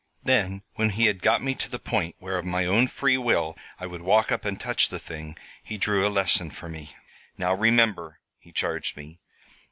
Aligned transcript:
"Then, 0.23 0.63
when 0.77 0.89
he 0.89 1.05
had 1.05 1.21
got 1.21 1.43
me 1.43 1.53
to 1.53 1.69
the 1.69 1.77
point 1.77 2.15
where 2.17 2.39
of 2.39 2.43
my 2.45 2.65
own 2.65 2.87
free 2.87 3.19
will 3.19 3.55
I 3.79 3.85
would 3.85 4.01
walk 4.01 4.31
up 4.31 4.45
and 4.45 4.59
touch 4.59 4.89
the 4.89 4.97
thing, 4.97 5.37
he 5.63 5.77
drew 5.77 6.07
a 6.07 6.09
lesson 6.09 6.49
for 6.49 6.67
me. 6.67 6.95
"'Now 7.37 7.53
remember,' 7.53 8.19
he 8.39 8.51
charged 8.51 8.97
me. 8.97 9.19